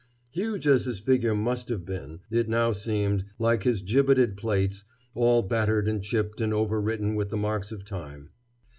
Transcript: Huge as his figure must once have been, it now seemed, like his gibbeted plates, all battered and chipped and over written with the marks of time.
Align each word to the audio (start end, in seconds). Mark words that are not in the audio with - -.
Huge 0.31 0.65
as 0.65 0.85
his 0.85 0.97
figure 0.99 1.35
must 1.35 1.69
once 1.69 1.69
have 1.69 1.85
been, 1.85 2.21
it 2.31 2.49
now 2.49 2.71
seemed, 2.71 3.23
like 3.37 3.61
his 3.61 3.83
gibbeted 3.83 4.35
plates, 4.35 4.83
all 5.13 5.43
battered 5.43 5.87
and 5.87 6.01
chipped 6.01 6.41
and 6.41 6.51
over 6.55 6.81
written 6.81 7.13
with 7.13 7.29
the 7.29 7.37
marks 7.37 7.71
of 7.71 7.85
time. 7.85 8.31